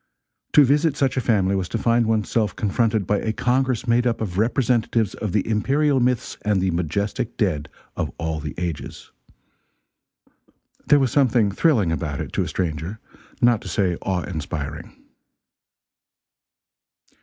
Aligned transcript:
To 0.53 0.63
visit 0.65 0.97
such 0.97 1.15
a 1.15 1.21
family, 1.21 1.55
was 1.55 1.69
to 1.69 1.77
find 1.77 2.07
one's 2.07 2.27
self 2.27 2.55
confronted 2.55 3.05
by 3.05 3.19
a 3.19 3.31
congress 3.31 3.85
made 3.87 4.07
up 4.07 4.19
of 4.19 4.39
representatives 4.39 5.13
of 5.13 5.31
the 5.31 5.47
imperial 5.47 5.99
myths 5.99 6.39
and 6.41 6.59
the 6.59 6.71
majestic 6.71 7.37
dead 7.37 7.69
of 7.95 8.09
all 8.17 8.39
the 8.39 8.55
ages. 8.57 9.11
There 10.87 10.97
was 10.97 11.11
something 11.11 11.51
thrilling 11.51 11.91
about 11.91 12.19
it, 12.19 12.33
to 12.33 12.41
a 12.41 12.47
stranger, 12.47 12.99
not 13.43 13.61
to 13.61 13.67
say 13.67 13.95
awe 14.01 14.23
inspiring. 14.23 14.95